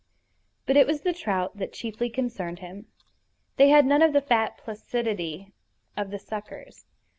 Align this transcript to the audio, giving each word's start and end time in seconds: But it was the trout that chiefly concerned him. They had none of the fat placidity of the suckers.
But 0.65 0.77
it 0.77 0.87
was 0.87 1.01
the 1.01 1.13
trout 1.13 1.57
that 1.57 1.73
chiefly 1.73 2.09
concerned 2.09 2.57
him. 2.57 2.87
They 3.57 3.69
had 3.69 3.85
none 3.85 4.01
of 4.01 4.13
the 4.13 4.21
fat 4.21 4.57
placidity 4.57 5.53
of 5.95 6.09
the 6.09 6.17
suckers. 6.17 6.87